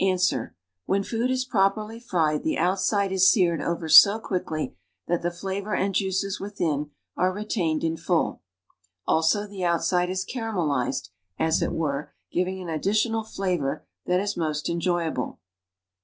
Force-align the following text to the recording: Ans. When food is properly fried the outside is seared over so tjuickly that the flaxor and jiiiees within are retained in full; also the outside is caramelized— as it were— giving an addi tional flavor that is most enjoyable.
Ans. 0.00 0.34
When 0.86 1.04
food 1.04 1.30
is 1.30 1.44
properly 1.44 2.00
fried 2.00 2.42
the 2.42 2.58
outside 2.58 3.12
is 3.12 3.30
seared 3.30 3.62
over 3.62 3.88
so 3.88 4.18
tjuickly 4.20 4.74
that 5.06 5.22
the 5.22 5.28
flaxor 5.30 5.76
and 5.76 5.94
jiiiees 5.94 6.40
within 6.40 6.90
are 7.16 7.32
retained 7.32 7.84
in 7.84 7.96
full; 7.96 8.42
also 9.06 9.46
the 9.46 9.62
outside 9.62 10.10
is 10.10 10.26
caramelized— 10.26 11.10
as 11.38 11.62
it 11.62 11.70
were— 11.70 12.12
giving 12.32 12.60
an 12.60 12.66
addi 12.66 12.90
tional 12.90 13.24
flavor 13.24 13.86
that 14.06 14.18
is 14.18 14.36
most 14.36 14.68
enjoyable. 14.68 15.38